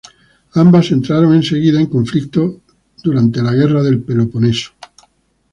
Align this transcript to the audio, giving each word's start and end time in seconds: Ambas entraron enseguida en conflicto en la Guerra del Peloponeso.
Ambas 0.55 0.89
entraron 0.89 1.35
enseguida 1.35 1.79
en 1.79 1.85
conflicto 1.85 2.59
en 3.03 3.45
la 3.45 3.53
Guerra 3.53 3.83
del 3.83 4.01
Peloponeso. 4.01 4.71